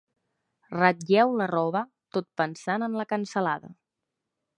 Ratlleu 0.75 1.35
la 1.41 1.47
roba 1.51 1.83
tot 2.17 2.27
pensant 2.43 2.87
en 2.87 2.97
la 3.03 3.07
cansalada. 3.13 3.71